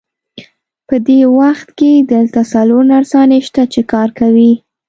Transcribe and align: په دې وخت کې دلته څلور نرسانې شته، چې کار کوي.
په 0.87 0.95
دې 1.07 1.21
وخت 1.39 1.67
کې 1.79 1.91
دلته 2.13 2.41
څلور 2.53 2.81
نرسانې 2.91 3.39
شته، 3.47 3.63
چې 3.73 3.81
کار 3.93 4.09
کوي. 4.19 4.53